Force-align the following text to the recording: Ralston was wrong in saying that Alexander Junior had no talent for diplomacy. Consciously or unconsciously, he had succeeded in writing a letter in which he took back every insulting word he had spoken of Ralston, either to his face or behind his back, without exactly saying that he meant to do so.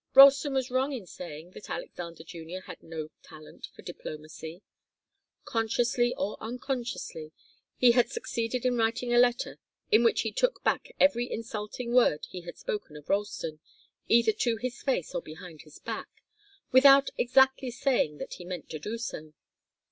Ralston 0.15 0.55
was 0.55 0.71
wrong 0.71 0.93
in 0.93 1.05
saying 1.05 1.51
that 1.51 1.69
Alexander 1.69 2.23
Junior 2.23 2.61
had 2.61 2.81
no 2.81 3.11
talent 3.21 3.67
for 3.75 3.83
diplomacy. 3.83 4.63
Consciously 5.45 6.11
or 6.17 6.37
unconsciously, 6.41 7.31
he 7.77 7.91
had 7.91 8.09
succeeded 8.09 8.65
in 8.65 8.75
writing 8.75 9.13
a 9.13 9.19
letter 9.19 9.59
in 9.91 10.03
which 10.03 10.21
he 10.21 10.31
took 10.31 10.63
back 10.63 10.87
every 10.99 11.31
insulting 11.31 11.93
word 11.93 12.25
he 12.31 12.41
had 12.41 12.57
spoken 12.57 12.97
of 12.97 13.09
Ralston, 13.11 13.59
either 14.07 14.31
to 14.31 14.57
his 14.57 14.81
face 14.81 15.13
or 15.13 15.21
behind 15.21 15.61
his 15.61 15.77
back, 15.77 16.09
without 16.71 17.11
exactly 17.19 17.69
saying 17.69 18.17
that 18.17 18.33
he 18.33 18.43
meant 18.43 18.71
to 18.71 18.79
do 18.79 18.97
so. 18.97 19.33